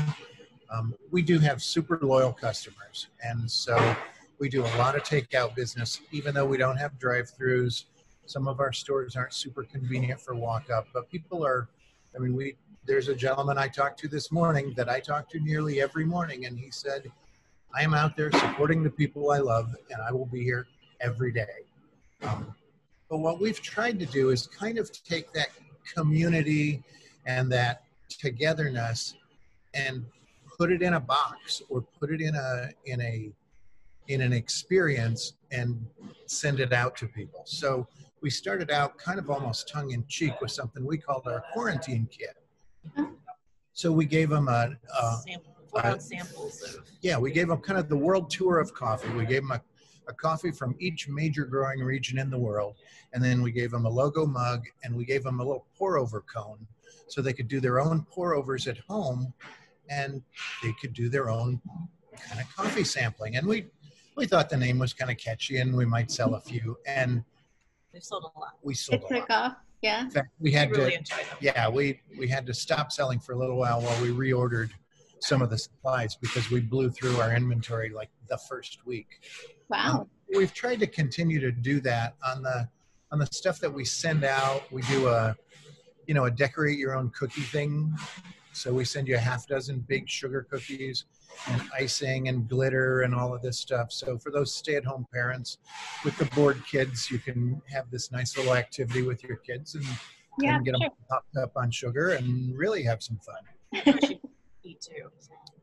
Um, 0.71 0.95
we 1.11 1.23
do 1.23 1.41
have 1.41 1.61
super 1.61 1.99
loyal 2.03 2.33
customers, 2.33 3.09
and 3.21 3.51
so 3.51 3.97
we 4.39 4.49
do 4.49 4.63
a 4.63 4.73
lot 4.77 4.97
of 4.97 5.03
takeout 5.03 5.55
business, 5.55 6.01
even 6.13 6.35
though 6.35 6.45
we 6.45 6.57
don't 6.57 6.77
have 6.77 6.99
drive-throughs. 6.99 7.85
Some 8.27 8.49
of 8.49 8.61
our 8.61 8.73
stores 8.73 9.17
aren't 9.17 9.35
super 9.35 9.65
convenient 9.65 10.21
for 10.21 10.35
walk-up, 10.35 10.87
but 10.93 11.11
people 11.11 11.45
are. 11.45 11.69
I 12.17 12.19
mean, 12.19 12.35
we 12.35 12.57
there's 12.87 13.09
a 13.09 13.15
gentleman 13.15 13.59
I 13.59 13.69
talked 13.69 13.99
to 14.01 14.09
this 14.09 14.31
morning 14.31 14.75
that 14.77 14.89
I 14.89 15.01
talk 15.01 15.29
to 15.31 15.41
nearly 15.41 15.81
every 15.81 16.05
morning, 16.05 16.47
and 16.47 16.59
he 16.59 16.71
said, 16.71 17.11
"I 17.75 17.83
am 17.83 17.95
out 17.95 18.17
there 18.17 18.31
supporting 18.33 18.83
the 18.83 18.91
people 18.91 19.31
I 19.31 19.39
love, 19.39 19.75
and 19.91 20.01
I 20.01 20.13
will 20.13 20.27
be 20.27 20.43
here 20.43 20.67
every 21.01 21.33
day." 21.33 21.65
Um, 22.23 22.55
but 23.11 23.19
what 23.19 23.41
we've 23.41 23.61
tried 23.61 23.99
to 24.01 24.07
do 24.07 24.31
is 24.31 24.47
kind 24.47 24.79
of 24.79 24.91
take 24.91 25.33
that 25.33 25.49
community 25.95 26.83
and 27.27 27.53
that 27.53 27.85
togetherness 28.09 29.15
and 29.75 30.05
put 30.59 30.73
it 30.73 30.83
in 30.83 30.95
a 30.95 31.01
box 31.01 31.63
or 31.69 31.83
put 32.01 32.11
it 32.11 32.21
in 32.21 32.35
a 32.35 32.71
in 32.87 33.01
a 33.01 33.31
in 34.09 34.21
an 34.21 34.33
experience 34.33 35.35
and 35.51 35.87
send 36.27 36.61
it 36.61 36.73
out 36.73 36.97
to 36.97 37.07
people. 37.07 37.43
So 37.45 37.87
we 38.21 38.31
started 38.31 38.71
out 38.71 38.97
kind 38.99 39.19
of 39.19 39.31
almost 39.31 39.69
tongue 39.69 39.91
in 39.91 40.05
cheek 40.09 40.41
with 40.41 40.51
something 40.51 40.85
we 40.85 40.99
called 40.99 41.27
our 41.27 41.45
quarantine 41.53 42.09
kit. 42.11 42.37
So 43.73 43.93
we 43.93 44.07
gave 44.07 44.31
them 44.31 44.49
a, 44.49 44.71
a, 45.01 45.21
a 45.77 46.01
samples 46.01 46.63
of. 46.63 46.91
Yeah, 47.01 47.19
we 47.19 47.33
gave 47.33 47.49
them 47.49 47.59
kind 47.59 47.79
of 47.79 47.89
the 47.89 47.97
world 47.97 48.31
tour 48.31 48.61
of 48.61 48.73
coffee. 48.73 49.11
We 49.11 49.27
gave 49.27 49.43
them 49.43 49.53
a, 49.53 49.61
a 50.09 50.13
coffee 50.13 50.53
from 50.53 50.77
each 50.79 51.09
major 51.09 51.45
growing 51.45 51.81
region 51.81 52.19
in 52.19 52.31
the 52.31 52.39
world, 52.39 52.77
and 53.13 53.23
then 53.23 53.43
we 53.43 53.53
gave 53.53 53.71
them 53.71 53.85
a 53.85 53.91
logo 53.91 54.27
mug, 54.27 54.65
and 54.85 54.95
we 54.95 55.05
gave 55.05 55.23
them 55.23 55.41
a 55.41 55.43
little 55.43 55.67
pour 55.77 55.99
over 55.99 56.23
cone, 56.23 56.67
so 57.09 57.21
they 57.21 57.33
could 57.33 57.49
do 57.49 57.61
their 57.61 57.81
own 57.81 58.07
pour 58.11 58.35
overs 58.35 58.69
at 58.69 58.79
home, 58.79 59.33
and 59.91 60.23
they 60.63 60.73
could 60.81 60.93
do 60.93 61.09
their 61.09 61.29
own 61.29 61.61
kind 62.29 62.41
of 62.41 62.57
coffee 62.57 62.85
sampling. 62.85 63.37
And 63.37 63.47
we 63.47 63.67
we 64.17 64.27
thought 64.27 64.49
the 64.49 64.57
name 64.57 64.79
was 64.79 64.93
kind 64.93 65.11
of 65.11 65.17
catchy 65.17 65.59
and 65.59 65.77
we 65.77 65.85
might 65.85 66.11
sell 66.11 66.35
a 66.35 66.41
few. 66.41 66.77
And 66.87 67.25
we 67.93 68.01
sold 68.01 68.25
a 68.25 68.39
lot. 68.39 68.55
We 68.63 68.75
sold 68.75 69.05
it 69.11 69.11
a 69.11 69.19
lot. 69.19 69.31
Off. 69.31 69.57
Yeah. 69.83 70.03
In 70.03 70.11
fact, 70.11 70.29
we 70.41 70.51
had 70.51 70.71
we 70.71 70.79
really 70.79 70.91
to, 70.93 70.99
enjoy 70.99 71.17
them. 71.17 71.37
yeah, 71.41 71.69
we, 71.69 72.01
we 72.19 72.27
had 72.27 72.47
to 72.47 72.55
stop 72.55 72.91
selling 72.91 73.19
for 73.19 73.33
a 73.33 73.39
little 73.39 73.57
while 73.57 73.81
while 73.81 74.03
we 74.03 74.09
reordered 74.09 74.71
some 75.21 75.43
of 75.43 75.51
the 75.51 75.59
supplies 75.59 76.17
because 76.17 76.51
we 76.51 76.61
blew 76.61 76.91
through 76.91 77.17
our 77.17 77.35
inventory 77.35 77.91
like 77.91 78.11
the 78.29 78.39
first 78.49 78.87
week. 78.87 79.21
Wow. 79.69 80.01
Um, 80.01 80.11
we've 80.35 80.55
tried 80.55 80.81
to 80.81 80.87
continue 80.87 81.41
to 81.41 81.53
do 81.53 81.81
that 81.81 82.15
on 82.25 82.43
the 82.43 82.69
on 83.11 83.19
the 83.19 83.27
stuff 83.27 83.61
that 83.61 83.73
we 83.73 83.85
send 83.85 84.25
out. 84.25 84.71
We 84.73 84.83
do 84.83 85.09
a 85.09 85.37
you 86.07 86.15
know 86.15 86.25
a 86.25 86.31
decorate 86.31 86.79
your 86.79 86.95
own 86.95 87.11
cookie 87.11 87.43
thing. 87.43 87.95
So 88.55 88.73
we 88.73 88.85
send 88.85 89.09
you 89.09 89.17
a 89.17 89.19
half 89.19 89.47
dozen 89.49 89.81
big 89.81 90.09
sugar 90.09 90.47
cookies 90.49 91.05
and 91.49 91.61
icing 91.77 92.29
and 92.29 92.49
glitter 92.49 93.03
and 93.03 93.13
all 93.15 93.35
of 93.35 93.43
this 93.43 93.59
stuff. 93.59 93.91
So 93.91 94.17
for 94.17 94.31
those 94.31 94.55
stay-at-home 94.55 95.07
parents 95.13 95.59
with 96.05 96.17
the 96.19 96.27
bored 96.37 96.63
kids, 96.65 97.11
you 97.11 97.19
can 97.19 97.61
have 97.69 97.91
this 97.91 98.13
nice 98.13 98.37
little 98.37 98.55
activity 98.55 99.03
with 99.03 99.25
your 99.25 99.39
kids 99.39 99.75
and, 99.75 99.85
Yeah. 100.41 100.57
and 100.57 100.65
get 100.65 100.77
sure. 100.77 100.89
them 100.89 100.91
popped 101.11 101.37
up 101.37 101.53
on 101.57 101.71
sugar 101.73 102.11
and 102.11 102.57
really 102.57 102.85
have 102.85 103.03
some 103.03 103.19
fun. 103.19 103.43
Especially 103.75 104.21
too. 104.81 105.11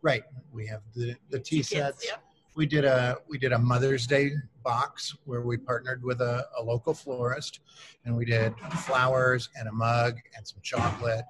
Right. 0.01 0.23
We 0.51 0.65
have 0.67 0.81
the 0.95 1.15
the 1.29 1.39
tea 1.39 1.57
Kids, 1.57 1.69
sets. 1.69 2.05
yeah. 2.07 2.15
we 2.55 2.65
did 2.65 2.85
a 2.85 3.17
we 3.29 3.37
did 3.37 3.51
a 3.53 3.57
mother's 3.59 4.05
day 4.07 4.31
box 4.63 5.15
where 5.25 5.41
we 5.41 5.57
partnered 5.57 6.03
with 6.03 6.21
a, 6.21 6.45
a 6.59 6.63
local 6.63 6.93
florist 6.93 7.59
and 8.05 8.15
we 8.15 8.25
did 8.25 8.53
flowers 8.85 9.49
and 9.57 9.67
a 9.67 9.71
mug 9.71 10.17
and 10.35 10.45
some 10.47 10.59
chocolate 10.61 11.23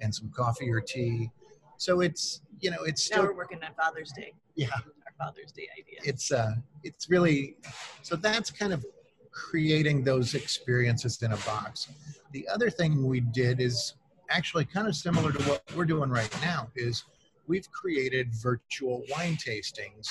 and 0.00 0.14
some 0.14 0.30
coffee 0.30 0.70
or 0.70 0.80
tea 0.80 1.30
so 1.78 2.00
it's 2.00 2.40
you 2.60 2.70
know 2.70 2.82
it's 2.84 3.10
Now 3.10 3.16
still 3.16 3.26
we're 3.26 3.36
working 3.36 3.62
on 3.62 3.70
Father's 3.74 4.12
Day. 4.12 4.32
yeah 4.54 4.68
Our 4.74 5.26
Father's 5.26 5.52
Day 5.52 5.68
idea. 5.78 6.00
it's 6.04 6.32
uh 6.32 6.54
it's 6.84 7.08
really 7.10 7.56
so 8.02 8.16
that's 8.16 8.50
kind 8.50 8.72
of 8.72 8.84
creating 9.32 10.02
those 10.02 10.34
experiences 10.34 11.20
in 11.22 11.32
a 11.32 11.36
box 11.38 11.88
the 12.32 12.46
other 12.48 12.70
thing 12.70 13.06
we 13.06 13.20
did 13.20 13.60
is 13.60 13.94
actually 14.30 14.64
kind 14.64 14.88
of 14.88 14.96
similar 14.96 15.30
to 15.32 15.42
what 15.44 15.62
we're 15.76 15.84
doing 15.84 16.10
right 16.10 16.34
now 16.42 16.68
is 16.76 17.04
we've 17.46 17.70
created 17.70 18.34
virtual 18.34 19.02
wine 19.10 19.36
tastings 19.36 20.08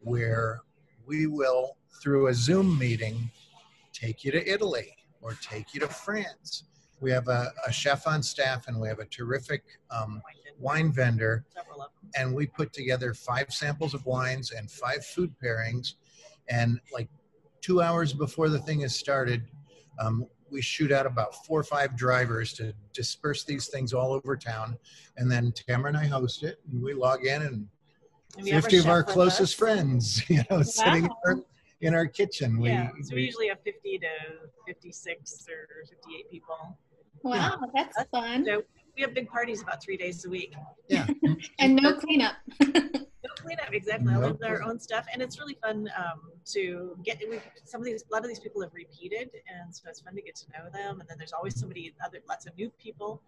where 0.00 0.60
we 1.06 1.26
will 1.26 1.76
through 2.00 2.28
a 2.28 2.34
zoom 2.34 2.78
meeting 2.78 3.30
take 3.92 4.24
you 4.24 4.30
to 4.30 4.48
italy 4.50 4.96
or 5.20 5.34
take 5.42 5.74
you 5.74 5.80
to 5.80 5.88
france 5.88 6.64
we 7.00 7.10
have 7.10 7.28
a, 7.28 7.52
a 7.66 7.72
chef 7.72 8.06
on 8.06 8.22
staff 8.22 8.68
and 8.68 8.78
we 8.80 8.88
have 8.88 8.98
a 8.98 9.04
terrific 9.06 9.62
um, 9.90 10.20
wine 10.58 10.92
vendor 10.92 11.44
Several 11.54 11.82
of 11.82 11.88
them. 12.02 12.10
and 12.16 12.34
we 12.34 12.46
put 12.46 12.72
together 12.72 13.14
five 13.14 13.52
samples 13.52 13.94
of 13.94 14.04
wines 14.06 14.52
and 14.52 14.70
five 14.70 15.04
food 15.04 15.32
pairings 15.42 15.94
and 16.48 16.80
like 16.92 17.08
two 17.60 17.80
hours 17.80 18.12
before 18.12 18.48
the 18.48 18.58
thing 18.58 18.82
is 18.82 18.94
started 18.94 19.42
um, 19.98 20.26
we 20.50 20.60
shoot 20.60 20.90
out 20.90 21.06
about 21.06 21.46
four 21.46 21.60
or 21.60 21.64
five 21.64 21.96
drivers 21.96 22.52
to 22.54 22.72
disperse 22.92 23.44
these 23.44 23.68
things 23.68 23.92
all 23.92 24.12
over 24.12 24.36
town 24.36 24.76
and 25.16 25.30
then 25.30 25.52
tamara 25.52 25.88
and 25.88 25.96
i 25.96 26.04
host 26.06 26.42
it 26.42 26.58
and 26.70 26.82
we 26.82 26.92
log 26.92 27.24
in 27.24 27.42
and 27.42 27.66
And 28.36 28.44
we 28.44 28.50
have 28.50 28.64
50 28.64 28.78
of 28.78 28.86
our 28.88 29.02
closest 29.04 29.40
us. 29.40 29.52
friends 29.54 30.22
you 30.28 30.42
know 30.50 30.62
sitting 30.62 31.04
in 31.04 31.10
our, 31.26 31.36
in 31.80 31.94
our 31.94 32.06
kitchen 32.06 32.58
we, 32.58 32.68
yeah, 32.70 32.88
so 33.02 33.14
we 33.14 33.20
we- 33.22 33.26
usually 33.26 33.48
have 33.48 33.60
50 33.64 33.98
to 34.00 34.06
56 34.66 35.46
or 35.48 35.84
58 35.86 36.30
people. 36.30 36.76
Wow. 37.22 37.60
That's 37.74 37.96
fun. 38.10 38.44
So 38.44 38.62
we 38.96 39.02
have 39.02 39.14
big 39.14 39.28
parties 39.28 39.62
about 39.62 39.82
three 39.82 39.96
days 39.96 40.24
a 40.24 40.28
week. 40.30 40.54
yeah 40.88 41.06
And 41.58 41.76
no 41.76 41.94
cleanup. 41.94 42.34
No 43.22 43.28
cleanup, 43.36 43.72
exactly. 43.72 44.14
All 44.14 44.20
No 44.22 44.28
of 44.30 44.38
their 44.38 44.62
own 44.62 44.80
stuff, 44.80 45.04
and 45.12 45.20
it's 45.20 45.38
really 45.38 45.58
fun 45.62 45.90
um, 45.94 46.32
to 46.52 46.96
get. 47.04 47.20
We, 47.28 47.38
some 47.66 47.82
of 47.82 47.84
these, 47.84 48.02
a 48.10 48.12
lot 48.14 48.22
of 48.22 48.28
these 48.28 48.38
people 48.40 48.62
have 48.62 48.72
repeated, 48.72 49.28
and 49.46 49.74
so 49.74 49.82
it's 49.90 50.00
fun 50.00 50.14
to 50.14 50.22
get 50.22 50.34
to 50.36 50.46
know 50.52 50.70
them. 50.72 51.00
And 51.00 51.08
then 51.08 51.18
there's 51.18 51.34
always 51.34 51.54
somebody, 51.60 51.92
other 52.02 52.20
lots 52.26 52.46
of 52.46 52.56
new 52.56 52.70
people 52.78 53.20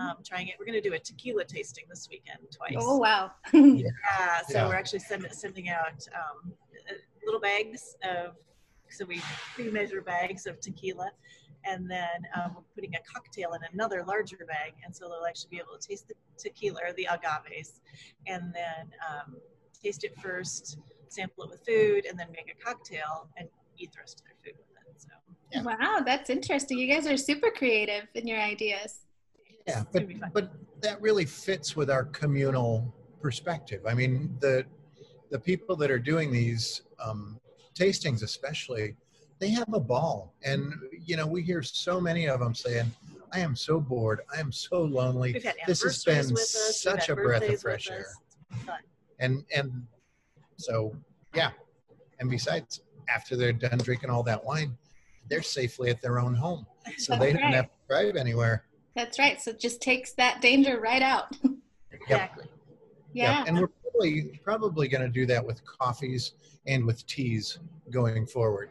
um, 0.00 0.14
trying 0.24 0.48
it. 0.48 0.54
We're 0.58 0.64
going 0.64 0.80
to 0.82 0.88
do 0.88 0.94
a 0.94 0.98
tequila 0.98 1.44
tasting 1.44 1.84
this 1.90 2.08
weekend 2.10 2.38
twice. 2.50 2.74
Oh, 2.78 2.96
wow. 2.96 3.32
Yeah, 3.52 3.90
so 4.48 4.54
Yeah. 4.60 4.68
we're 4.68 4.76
actually 4.76 5.00
send, 5.00 5.26
sending 5.30 5.68
out 5.68 6.08
um, 6.14 6.50
uh, 6.90 6.94
little 7.26 7.40
bags 7.40 7.96
of, 8.02 8.36
so 8.88 9.04
we 9.04 9.20
pre-measure 9.54 10.00
bags 10.00 10.46
of 10.46 10.58
tequila, 10.58 11.10
and 11.64 11.90
then 11.90 12.26
um, 12.34 12.52
we're 12.56 12.62
putting 12.74 12.94
a 12.94 12.98
cocktail 13.12 13.52
in 13.54 13.60
another 13.72 14.04
larger 14.04 14.44
bag, 14.46 14.74
and 14.84 14.94
so 14.94 15.08
they'll 15.08 15.26
actually 15.26 15.50
be 15.50 15.56
able 15.58 15.78
to 15.78 15.88
taste 15.88 16.08
the 16.08 16.14
tequila 16.38 16.80
or 16.86 16.92
the 16.94 17.08
agaves, 17.10 17.80
and 18.26 18.54
then 18.54 18.90
um, 19.08 19.36
taste 19.82 20.04
it 20.04 20.14
first, 20.20 20.78
sample 21.08 21.44
it 21.44 21.50
with 21.50 21.66
food, 21.66 22.06
and 22.06 22.18
then 22.18 22.28
make 22.32 22.50
a 22.50 22.64
cocktail 22.64 23.28
and 23.36 23.48
eat 23.78 23.92
the 23.92 23.98
rest 24.00 24.20
of 24.20 24.26
their 24.26 24.52
food 24.52 24.58
with 24.58 24.94
it. 24.94 25.02
So 25.02 25.08
Yeah. 25.52 25.62
Wow. 25.62 26.02
That's 26.04 26.30
interesting. 26.30 26.78
You 26.78 26.92
guys 26.92 27.06
are 27.06 27.16
super 27.16 27.50
creative 27.50 28.04
in 28.14 28.26
your 28.26 28.40
ideas. 28.40 29.00
Yeah, 29.66 29.84
but 29.92 29.92
gonna 29.92 30.06
be 30.06 30.14
fun. 30.14 30.30
but 30.34 30.52
that 30.82 31.00
really 31.00 31.24
fits 31.24 31.74
with 31.74 31.90
our 31.90 32.04
communal 32.04 32.94
perspective. 33.20 33.82
I 33.86 33.94
mean, 33.94 34.36
the 34.40 34.64
the 35.30 35.38
people 35.38 35.74
that 35.76 35.90
are 35.90 35.98
doing 35.98 36.30
these 36.30 36.82
um, 37.02 37.40
tastings, 37.74 38.22
especially, 38.22 38.94
they 39.44 39.50
have 39.50 39.74
a 39.74 39.80
ball, 39.80 40.32
and 40.42 40.62
mm-hmm. 40.62 40.86
you 41.04 41.16
know, 41.16 41.26
we 41.26 41.42
hear 41.42 41.62
so 41.62 42.00
many 42.00 42.26
of 42.26 42.40
them 42.40 42.54
saying, 42.54 42.90
"I 43.30 43.40
am 43.40 43.54
so 43.54 43.78
bored. 43.78 44.20
I 44.34 44.40
am 44.40 44.50
so 44.50 44.82
lonely." 44.82 45.32
This 45.66 45.82
has 45.82 46.02
been 46.02 46.30
with 46.30 46.40
us, 46.40 46.82
we've 46.84 46.94
such 46.94 47.10
a 47.10 47.14
breath 47.14 47.46
of 47.46 47.60
fresh 47.60 47.90
air. 47.90 48.00
us. 48.00 48.16
It's 48.50 48.62
fun. 48.64 48.78
And 49.18 49.44
and 49.54 49.86
so, 50.56 50.96
yeah, 51.34 51.50
and 52.20 52.30
besides, 52.30 52.80
after 53.14 53.36
they're 53.36 53.52
done 53.52 53.76
drinking 53.78 54.08
all 54.08 54.22
that 54.22 54.42
wine, 54.42 54.78
they're 55.28 55.42
safely 55.42 55.90
at 55.90 56.00
their 56.00 56.18
own 56.18 56.34
home, 56.34 56.66
so 56.96 57.12
That's 57.12 57.22
they 57.22 57.32
don't 57.34 57.42
right. 57.42 57.54
have 57.54 57.66
to 57.66 57.70
drive 57.86 58.16
anywhere. 58.16 58.64
That's 58.96 59.18
right. 59.18 59.42
So 59.42 59.50
it 59.50 59.60
just 59.60 59.82
takes 59.82 60.12
that 60.12 60.40
danger 60.40 60.80
right 60.80 61.02
out. 61.02 61.36
Exactly. 62.06 62.44
Yeah. 63.14 63.44
And 63.46 63.58
we're 63.58 63.68
probably 63.68 64.38
probably 64.44 64.88
going 64.88 65.00
to 65.00 65.08
do 65.08 65.24
that 65.24 65.42
with 65.42 65.64
coffees 65.64 66.32
and 66.66 66.84
with 66.84 67.06
teas 67.06 67.60
going 67.90 68.26
forward. 68.26 68.70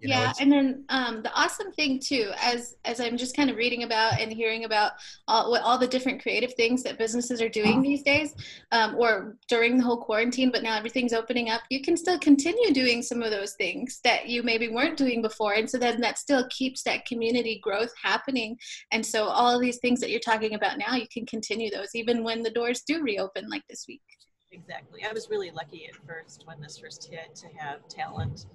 You 0.00 0.10
yeah, 0.10 0.30
it's- 0.30 0.40
and 0.40 0.52
then 0.52 0.84
um, 0.90 1.22
the 1.22 1.32
awesome 1.32 1.72
thing 1.72 1.98
too, 1.98 2.30
as 2.40 2.76
as 2.84 3.00
I'm 3.00 3.16
just 3.16 3.34
kind 3.36 3.50
of 3.50 3.56
reading 3.56 3.82
about 3.82 4.20
and 4.20 4.32
hearing 4.32 4.64
about 4.64 4.92
all 5.26 5.50
what 5.50 5.62
all 5.62 5.76
the 5.76 5.88
different 5.88 6.22
creative 6.22 6.54
things 6.54 6.82
that 6.84 6.98
businesses 6.98 7.42
are 7.42 7.48
doing 7.48 7.82
these 7.82 8.02
days, 8.02 8.34
um, 8.70 8.94
or 8.96 9.36
during 9.48 9.76
the 9.76 9.82
whole 9.82 9.96
quarantine, 9.96 10.50
but 10.52 10.62
now 10.62 10.76
everything's 10.76 11.12
opening 11.12 11.50
up. 11.50 11.62
You 11.70 11.82
can 11.82 11.96
still 11.96 12.18
continue 12.18 12.72
doing 12.72 13.02
some 13.02 13.22
of 13.22 13.30
those 13.30 13.54
things 13.54 14.00
that 14.04 14.28
you 14.28 14.42
maybe 14.42 14.68
weren't 14.68 14.96
doing 14.96 15.20
before, 15.20 15.54
and 15.54 15.68
so 15.68 15.78
then 15.78 16.00
that 16.00 16.18
still 16.18 16.46
keeps 16.50 16.82
that 16.84 17.04
community 17.06 17.58
growth 17.62 17.92
happening. 18.00 18.56
And 18.92 19.04
so 19.04 19.24
all 19.24 19.54
of 19.54 19.60
these 19.60 19.78
things 19.78 20.00
that 20.00 20.10
you're 20.10 20.20
talking 20.20 20.54
about 20.54 20.78
now, 20.78 20.94
you 20.94 21.06
can 21.12 21.26
continue 21.26 21.70
those 21.70 21.94
even 21.94 22.22
when 22.22 22.42
the 22.42 22.50
doors 22.50 22.82
do 22.86 23.02
reopen, 23.02 23.48
like 23.48 23.62
this 23.68 23.84
week. 23.88 24.02
Exactly. 24.50 25.02
I 25.04 25.12
was 25.12 25.28
really 25.28 25.50
lucky 25.50 25.86
at 25.86 25.96
first 26.06 26.44
when 26.46 26.60
this 26.60 26.78
first 26.78 27.08
hit 27.10 27.34
to 27.36 27.48
have 27.58 27.86
talent 27.88 28.46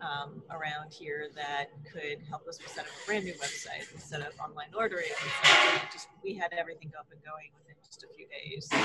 um, 0.00 0.42
around 0.50 0.92
here 0.92 1.28
that 1.34 1.66
could 1.90 2.18
help 2.28 2.46
us. 2.48 2.58
Set 2.66 2.84
up 2.86 2.90
a 3.02 3.06
brand 3.06 3.24
new 3.24 3.34
website. 3.34 3.92
instead 3.94 4.20
of 4.20 4.28
online 4.42 4.68
ordering. 4.76 5.04
We, 5.22 5.48
set 5.48 5.92
just 5.92 6.08
we 6.22 6.34
had 6.34 6.52
everything 6.52 6.92
up 6.98 7.06
and 7.12 7.20
going 7.24 7.50
within 7.58 7.74
just 7.84 8.04
a 8.04 8.08
few 8.14 8.26
days. 8.28 8.68
So 8.70 8.76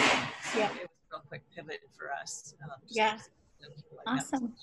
Yeah. 0.60 0.68
it 0.72 0.72
was 0.74 0.80
a 0.84 1.16
real 1.16 1.24
quick 1.28 1.44
pivot 1.56 1.82
for 1.98 2.12
us. 2.12 2.54
Um, 2.64 2.72
Yeah. 2.88 3.18
because 3.58 3.72
of 3.72 3.76
people 3.78 3.98
like. 4.06 4.20
Awesome. 4.20 4.54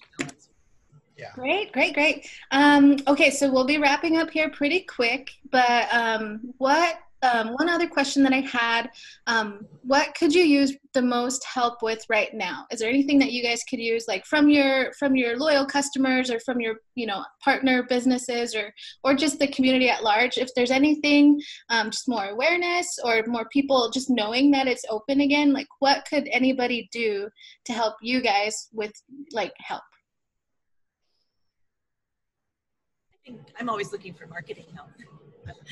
yeah. 1.17 1.33
Great, 1.35 1.73
great, 1.73 1.95
great. 1.95 2.29
Um, 2.51 2.97
okay, 3.07 3.31
so 3.31 3.51
we'll 3.53 3.67
be 3.67 3.79
wrapping 3.79 4.17
up 4.19 4.31
here 4.31 4.51
pretty 4.51 4.81
quick, 4.81 5.31
but 5.51 5.93
um, 5.93 6.53
what 6.59 6.99
um, 7.23 7.49
one 7.55 7.69
other 7.69 7.87
question 7.87 8.23
that 8.25 8.33
I 8.33 8.41
had, 8.41 8.91
um, 9.27 9.67
what 9.83 10.15
could 10.15 10.35
you 10.35 10.43
use 10.43 10.77
the 10.93 11.03
most 11.03 11.45
help 11.45 11.81
with 11.81 12.05
right 12.09 12.35
now? 12.35 12.67
Is 12.71 12.81
there 12.81 12.89
anything 12.89 13.19
that 13.21 13.33
you 13.33 13.43
guys 13.43 13.63
could 13.69 13.79
use, 13.79 14.07
like 14.09 14.27
from 14.27 14.49
your 14.49 14.93
from 14.99 15.15
your 15.15 15.39
loyal 15.39 15.65
customers 15.65 16.31
or 16.31 16.41
from 16.41 16.61
your 16.61 16.77
you 16.97 17.07
know 17.07 17.25
partner 17.43 17.85
businesses 17.85 18.55
or 18.55 18.73
or 19.05 19.15
just 19.15 19.39
the 19.39 19.47
community 19.47 19.89
at 19.89 20.03
large? 20.03 20.37
If 20.37 20.49
there's 20.55 20.73
anything, 20.73 21.41
um, 21.69 21.91
just 21.91 22.09
more 22.09 22.27
awareness 22.27 22.99
or 23.05 23.23
more 23.27 23.47
people 23.53 23.91
just 23.91 24.11
knowing 24.11 24.51
that 24.51 24.67
it's 24.67 24.85
open 24.91 25.21
again, 25.21 25.53
like 25.53 25.69
what 25.79 26.05
could 26.09 26.29
anybody 26.33 26.89
do 26.93 27.29
to 27.67 27.73
help 27.73 27.95
you 28.03 28.21
guys 28.21 28.69
with 28.73 28.93
like 29.33 29.53
help? 29.59 29.83
I 33.13 33.17
think 33.25 33.41
I'm 33.61 33.69
always 33.69 33.93
looking 33.93 34.15
for 34.15 34.27
marketing 34.27 34.67
help. 34.75 34.89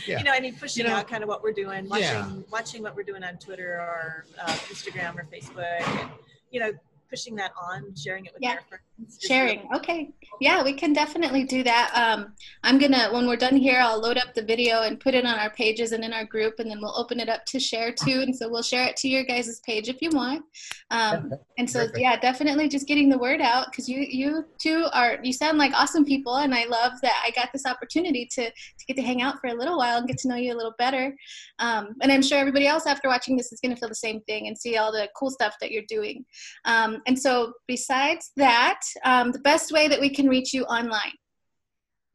Yeah. 0.06 0.18
You 0.18 0.24
know, 0.24 0.32
I 0.32 0.40
mean, 0.40 0.56
pushing 0.56 0.84
You 0.84 0.90
know- 0.90 0.96
out 0.96 1.08
kind 1.08 1.22
of 1.22 1.28
what 1.28 1.42
we're 1.42 1.52
doing, 1.52 1.88
watching, 1.88 2.04
Yeah. 2.04 2.32
watching 2.50 2.82
what 2.82 2.96
we're 2.96 3.02
doing 3.02 3.22
on 3.22 3.36
Twitter 3.38 3.74
or 3.78 4.24
uh, 4.40 4.46
Instagram 4.70 5.16
or 5.18 5.24
Facebook. 5.32 5.80
And, 5.80 6.10
you 6.50 6.60
know, 6.60 6.72
pushing 7.10 7.34
that 7.36 7.52
on, 7.60 7.94
sharing 7.96 8.24
it 8.24 8.32
with 8.32 8.42
Yeah. 8.42 8.52
our 8.52 8.60
friends. 8.68 9.18
Sharing. 9.20 9.68
Okay. 9.74 10.10
Yeah, 10.40 10.62
we 10.62 10.72
can 10.74 10.92
definitely 10.92 11.44
do 11.44 11.62
that. 11.64 11.90
Um, 11.94 12.34
I'm 12.64 12.78
gonna 12.78 13.08
when 13.12 13.26
we're 13.26 13.36
done 13.36 13.56
here, 13.56 13.80
I'll 13.82 13.98
load 14.00 14.16
up 14.18 14.34
the 14.34 14.42
video 14.42 14.82
and 14.82 15.00
put 15.00 15.14
it 15.14 15.24
on 15.26 15.38
our 15.38 15.50
pages 15.50 15.92
and 15.92 16.04
in 16.04 16.12
our 16.12 16.24
group, 16.24 16.58
and 16.58 16.70
then 16.70 16.80
we'll 16.80 16.96
open 16.96 17.18
it 17.18 17.28
up 17.28 17.44
to 17.46 17.58
share 17.58 17.92
too. 17.92 18.20
And 18.20 18.34
so 18.36 18.48
we'll 18.50 18.62
share 18.62 18.86
it 18.86 18.96
to 18.98 19.08
your 19.08 19.24
guys' 19.24 19.60
page 19.66 19.88
if 19.88 20.00
you 20.02 20.10
want. 20.10 20.44
Um, 20.90 21.32
and 21.58 21.68
so 21.68 21.80
Perfect. 21.80 21.98
yeah, 21.98 22.18
definitely 22.18 22.68
just 22.68 22.86
getting 22.86 23.08
the 23.08 23.18
word 23.18 23.40
out 23.40 23.66
because 23.70 23.88
you 23.88 24.00
you 24.00 24.44
two 24.58 24.86
are 24.92 25.18
you 25.22 25.32
sound 25.32 25.58
like 25.58 25.72
awesome 25.74 26.04
people, 26.04 26.36
and 26.36 26.54
I 26.54 26.64
love 26.66 26.92
that 27.02 27.22
I 27.26 27.30
got 27.30 27.50
this 27.52 27.66
opportunity 27.66 28.26
to 28.32 28.44
to 28.50 28.86
get 28.86 28.96
to 28.96 29.02
hang 29.02 29.22
out 29.22 29.40
for 29.40 29.48
a 29.48 29.54
little 29.54 29.78
while 29.78 29.98
and 29.98 30.06
get 30.06 30.18
to 30.18 30.28
know 30.28 30.36
you 30.36 30.52
a 30.54 30.56
little 30.56 30.74
better. 30.78 31.14
Um, 31.58 31.94
and 32.02 32.12
I'm 32.12 32.22
sure 32.22 32.38
everybody 32.38 32.66
else 32.66 32.86
after 32.86 33.08
watching 33.08 33.36
this 33.36 33.50
is 33.52 33.60
gonna 33.60 33.76
feel 33.76 33.88
the 33.88 33.94
same 33.94 34.20
thing 34.22 34.46
and 34.46 34.56
see 34.58 34.76
all 34.76 34.92
the 34.92 35.08
cool 35.16 35.30
stuff 35.30 35.56
that 35.60 35.70
you're 35.70 35.84
doing. 35.88 36.24
Um, 36.64 36.99
and 37.06 37.18
so, 37.18 37.52
besides 37.66 38.30
that, 38.36 38.80
um, 39.04 39.32
the 39.32 39.38
best 39.40 39.72
way 39.72 39.88
that 39.88 40.00
we 40.00 40.10
can 40.10 40.28
reach 40.28 40.52
you 40.54 40.64
online. 40.64 41.12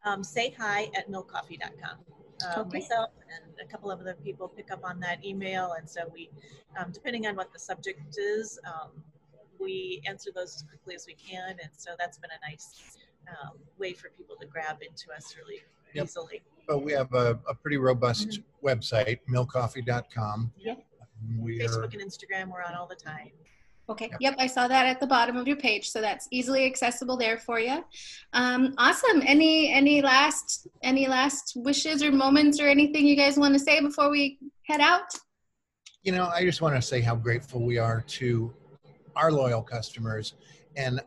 um, 0.04 0.24
say 0.24 0.54
hi 0.58 0.90
at 0.96 1.10
millcoffee.com. 1.10 1.98
Um, 2.56 2.66
Okay. 2.68 2.80
Myself 2.80 3.10
and 3.34 3.54
a 3.66 3.72
couple 3.72 3.90
of 3.90 4.00
other 4.02 4.14
people 4.24 4.48
pick 4.48 4.70
up 4.72 4.82
on 4.84 5.00
that 5.00 5.24
email, 5.26 5.74
and 5.80 5.90
so 5.90 6.02
we, 6.14 6.30
um, 6.78 6.92
depending 6.92 7.26
on 7.28 7.36
what 7.36 7.52
the 7.54 7.60
subject 7.60 8.18
is, 8.18 8.60
um, 8.68 8.92
we 9.60 10.02
answer 10.06 10.32
those 10.36 10.56
as 10.58 10.64
quickly 10.64 10.96
as 10.96 11.06
we 11.08 11.14
can, 11.16 11.52
and 11.62 11.70
so 11.76 11.92
that's 11.98 12.18
been 12.18 12.30
a 12.32 12.50
nice 12.50 12.98
um, 13.30 13.58
way 13.80 13.94
for 13.94 14.10
people 14.10 14.36
to 14.42 14.46
grab 14.46 14.78
into 14.82 15.12
us 15.16 15.36
really 15.38 15.62
Yep. 15.94 16.04
easily. 16.06 16.44
But 16.68 16.80
we 16.84 16.92
have 16.92 17.12
a, 17.14 17.40
a 17.48 17.56
pretty 17.56 17.78
robust 17.78 18.42
website, 18.64 19.20
millcoffee.com. 19.30 20.52
Yeah. 20.58 20.76
We 21.40 21.62
are, 21.62 21.70
Facebook 21.70 21.94
and 21.94 22.02
Instagram, 22.04 22.52
we're 22.52 22.62
on 22.64 22.76
all 22.76 22.86
the 22.88 22.96
time. 22.96 23.32
Okay. 23.88 24.10
Yep. 24.12 24.18
Yep, 24.20 24.36
I 24.40 24.48
saw 24.48 24.68
that 24.68 24.86
at 24.88 25.00
the 25.00 25.08
bottom 25.08 25.38
of 25.38 25.48
your 25.48 25.58
page, 25.58 25.90
so 25.92 26.02
that's 26.02 26.28
easily 26.32 26.66
accessible 26.66 27.18
there 27.18 27.38
for 27.38 27.60
you. 27.60 27.84
Um, 28.34 28.74
awesome. 28.78 29.22
Any 29.26 29.72
any 29.72 30.02
last 30.02 30.68
any 30.82 31.08
last 31.08 31.54
wishes 31.56 32.02
or 32.02 32.12
moments 32.12 32.60
or 32.60 32.68
anything 32.68 33.06
you 33.06 33.16
guys 33.16 33.38
want 33.38 33.54
to 33.54 33.60
say 33.60 33.80
before 33.82 34.10
we 34.10 34.40
head 34.64 34.82
out? 34.82 35.14
you 36.06 36.12
know, 36.12 36.28
I 36.28 36.44
just 36.44 36.62
want 36.62 36.76
to 36.76 36.82
say 36.84 37.02
how 37.02 37.16
grateful 37.16 37.62
we 37.62 37.80
are 37.80 38.02
to 38.02 38.54
our 39.16 39.32
loyal 39.32 39.64
customers 39.64 40.36
and 40.78 41.02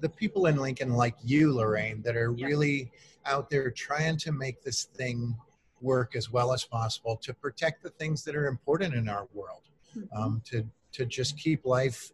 the 0.00 0.08
people 0.08 0.46
in 0.46 0.56
Lincoln 0.56 0.92
like 0.92 1.16
you, 1.24 1.52
Lorraine, 1.52 2.00
that 2.02 2.16
are 2.16 2.32
Yeah. 2.36 2.46
really 2.46 2.92
out 3.26 3.50
there 3.50 3.68
trying 3.72 4.16
to 4.18 4.30
make 4.30 4.62
this 4.62 4.84
thing 4.84 5.36
work 5.80 6.14
as 6.14 6.30
well 6.30 6.52
as 6.52 6.64
possible 6.64 7.16
to 7.16 7.34
protect 7.34 7.82
the 7.82 7.90
things 7.90 8.22
that 8.22 8.36
are 8.36 8.46
important 8.46 8.94
in 8.94 9.08
our 9.08 9.26
world, 9.34 9.62
um, 10.12 10.40
to 10.46 10.64
to 10.92 11.04
just 11.04 11.36
keep 11.36 11.64
life 11.64 12.12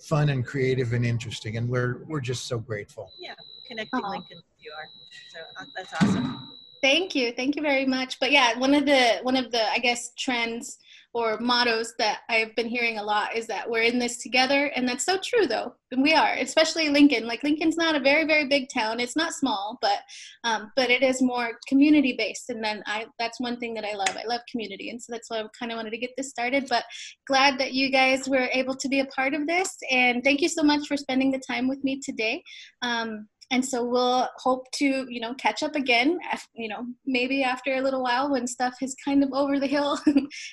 fun 0.00 0.28
and 0.30 0.44
creative 0.44 0.92
and 0.92 1.04
interesting. 1.04 1.56
And 1.56 1.68
we're 1.68 2.04
we're 2.06 2.20
just 2.20 2.46
so 2.46 2.58
grateful. 2.58 3.12
Yeah, 3.18 3.34
connecting 3.66 4.00
Aw. 4.04 4.10
Lincoln, 4.10 4.40
you 4.58 4.72
are. 4.76 4.88
So 5.32 5.38
uh, 5.60 5.64
that's 5.76 5.92
awesome. 5.94 6.52
Thank 6.82 7.14
you. 7.14 7.32
Thank 7.32 7.56
you 7.56 7.62
very 7.62 7.86
much. 7.86 8.20
But 8.20 8.30
yeah, 8.32 8.58
one 8.58 8.74
of 8.74 8.86
the 8.86 9.18
one 9.22 9.36
of 9.36 9.50
the 9.50 9.68
I 9.70 9.78
guess 9.78 10.12
trends 10.14 10.78
or 11.16 11.38
mottos 11.40 11.94
that 11.98 12.20
I've 12.28 12.54
been 12.56 12.68
hearing 12.68 12.98
a 12.98 13.02
lot 13.02 13.34
is 13.34 13.46
that 13.46 13.70
we're 13.70 13.84
in 13.84 13.98
this 13.98 14.18
together 14.18 14.66
and 14.76 14.86
that's 14.86 15.06
so 15.06 15.16
true 15.16 15.46
though. 15.46 15.74
And 15.90 16.02
we 16.02 16.12
are, 16.12 16.34
especially 16.34 16.90
Lincoln. 16.90 17.26
Like 17.26 17.42
Lincoln's 17.42 17.78
not 17.78 17.94
a 17.94 18.00
very 18.00 18.26
very 18.26 18.46
big 18.46 18.68
town. 18.68 19.00
It's 19.00 19.16
not 19.16 19.32
small, 19.32 19.78
but 19.80 20.00
um, 20.44 20.72
but 20.76 20.90
it 20.90 21.02
is 21.02 21.22
more 21.22 21.52
community 21.68 22.14
based 22.18 22.50
and 22.50 22.62
then 22.62 22.82
I 22.84 23.06
that's 23.18 23.40
one 23.40 23.58
thing 23.58 23.72
that 23.74 23.84
I 23.86 23.94
love. 23.94 24.14
I 24.14 24.26
love 24.26 24.42
community 24.52 24.90
and 24.90 25.02
so 25.02 25.10
that's 25.10 25.30
why 25.30 25.38
I 25.38 25.44
kind 25.58 25.72
of 25.72 25.76
wanted 25.76 25.92
to 25.92 25.98
get 25.98 26.10
this 26.18 26.28
started, 26.28 26.66
but 26.68 26.84
glad 27.26 27.58
that 27.60 27.72
you 27.72 27.90
guys 27.90 28.28
were 28.28 28.50
able 28.52 28.76
to 28.76 28.88
be 28.88 29.00
a 29.00 29.06
part 29.06 29.32
of 29.32 29.46
this 29.46 29.74
and 29.90 30.22
thank 30.22 30.42
you 30.42 30.50
so 30.50 30.62
much 30.62 30.86
for 30.86 30.98
spending 30.98 31.30
the 31.30 31.40
time 31.50 31.66
with 31.66 31.82
me 31.82 31.98
today. 32.04 32.42
Um, 32.82 33.26
and 33.50 33.64
so 33.64 33.84
we'll 33.84 34.28
hope 34.36 34.70
to 34.72 35.06
you 35.08 35.20
know 35.20 35.34
catch 35.34 35.62
up 35.62 35.74
again 35.76 36.18
you 36.54 36.68
know 36.68 36.84
maybe 37.06 37.42
after 37.42 37.74
a 37.76 37.80
little 37.80 38.02
while 38.02 38.30
when 38.30 38.46
stuff 38.46 38.74
is 38.82 38.94
kind 39.04 39.22
of 39.22 39.32
over 39.32 39.58
the 39.60 39.66
hill 39.66 39.98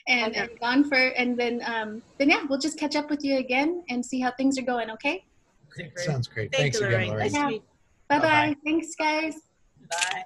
and, 0.07 0.31
Okay. 0.31 0.39
and 0.39 0.49
gone 0.61 0.83
for 0.83 0.97
and 0.97 1.37
then 1.37 1.61
um 1.65 2.01
then 2.19 2.29
yeah 2.29 2.43
we'll 2.49 2.59
just 2.59 2.77
catch 2.79 2.95
up 2.95 3.09
with 3.09 3.23
you 3.23 3.37
again 3.37 3.83
and 3.89 4.05
see 4.05 4.19
how 4.19 4.31
things 4.37 4.57
are 4.57 4.63
going 4.63 4.89
okay 4.91 5.23
Great. 5.69 5.97
Sounds 5.97 6.27
great. 6.27 6.51
Thank 6.51 6.75
Thanks 6.75 6.79
you, 6.79 6.85
again, 6.85 7.07
Lorraine. 7.07 7.31
Lorraine. 7.31 7.31
Nice 7.31 7.59
bye 8.09 8.19
bye 8.19 8.19
Bye-bye. 8.19 8.55
thanks 8.63 8.95
guys 8.95 9.35
Bye. 9.89 10.23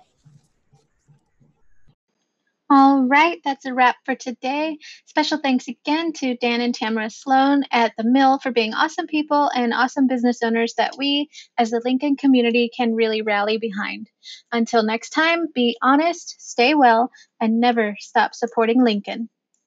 All 2.70 3.04
right, 3.04 3.40
that's 3.44 3.66
a 3.66 3.74
wrap 3.74 3.98
for 4.06 4.16
today. 4.16 4.78
Special 5.06 5.38
thanks 5.38 5.68
again 5.68 6.12
to 6.14 6.36
Dan 6.38 6.60
and 6.62 6.76
Tamara 6.76 7.10
Sloan 7.10 7.64
at 7.72 7.94
the 7.98 8.04
Mill 8.04 8.40
for 8.40 8.52
being 8.52 8.74
awesome 8.74 9.08
people 9.08 9.50
and 9.54 9.74
awesome 9.74 10.08
business 10.08 10.44
owners 10.44 10.74
that 10.76 10.96
we, 10.98 11.30
as 11.58 11.72
the 11.72 11.82
Lincoln 11.84 12.18
community, 12.18 12.70
can 12.76 12.94
really 12.94 13.22
rally 13.22 13.58
behind. 13.58 14.10
Until 14.52 14.84
next 14.84 15.12
time, 15.12 15.48
be 15.54 15.78
honest, 15.82 16.36
stay 16.40 16.74
well, 16.74 17.10
and 17.40 17.60
never 17.62 17.96
stop 18.00 18.34
supporting 18.34 18.84
Lincoln. 18.84 19.30